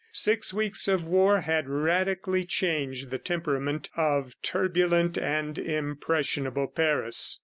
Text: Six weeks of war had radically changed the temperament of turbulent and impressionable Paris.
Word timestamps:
Six 0.13 0.51
weeks 0.51 0.87
of 0.87 1.03
war 1.03 1.41
had 1.41 1.69
radically 1.69 2.43
changed 2.43 3.11
the 3.11 3.19
temperament 3.19 3.91
of 3.95 4.33
turbulent 4.41 5.15
and 5.15 5.59
impressionable 5.59 6.65
Paris. 6.65 7.39